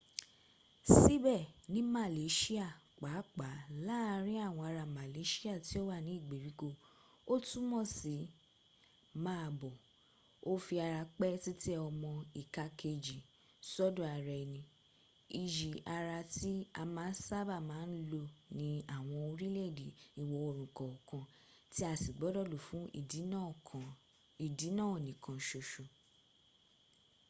[0.99, 2.67] síbẹ̀ ní malaysia
[2.99, 3.57] pàápàá
[3.87, 6.69] láàárin àwọn ará malaysia tí ó wà ní ìgbèríko
[7.33, 8.15] ó túnmọ̀ sí
[9.25, 9.75] máa bọ̀”
[10.51, 12.11] ó fi ara pẹ́ títẹ ọmọ
[12.41, 13.17] ìka kèejì
[13.71, 14.61] sọ́dọ̀ ara ẹni
[15.41, 16.83] iyi ara tí a
[17.25, 18.23] sábà máa ń lò
[18.57, 19.87] ní àwọn orílẹ̀-èdè
[20.21, 21.25] ìwò-oòrùn kọ̀ọ̀kan
[21.73, 22.83] tí a sì gbọdọ̀ lò fún
[24.45, 25.83] ìdí náà nìkan ṣoṣọ